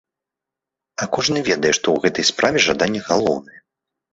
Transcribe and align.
А 1.03 1.09
кожны 1.17 1.39
ведае, 1.49 1.73
што 1.79 1.87
ў 1.93 1.97
гэтай 2.07 2.25
справе 2.33 2.59
жаданне 2.67 3.01
галоўнае. 3.11 3.59